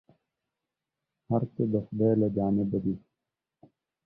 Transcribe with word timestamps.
هر 1.29 1.43
څه 1.53 1.63
د 1.71 1.75
خداى 1.85 2.13
له 2.21 2.27
جانبه 2.35 2.77
دي، 2.83 2.95